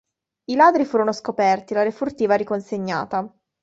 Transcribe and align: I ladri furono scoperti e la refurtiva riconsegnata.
I 0.45 0.55
ladri 0.55 0.83
furono 0.83 1.11
scoperti 1.13 1.73
e 1.73 1.75
la 1.75 1.83
refurtiva 1.83 2.33
riconsegnata. 2.33 3.31